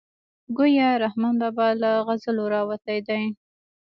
[0.57, 3.23] ګویا رحمان بابا له غزلو راوتی دی.